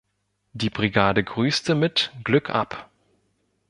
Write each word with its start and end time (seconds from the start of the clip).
Die 0.53 0.71
Brigade 0.71 1.23
grüßte 1.23 1.75
mit 1.75 2.11
„Glück 2.23 2.49
ab“. 2.49 2.89